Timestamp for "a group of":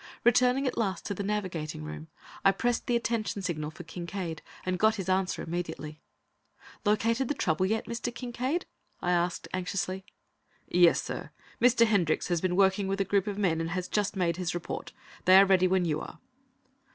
12.99-13.37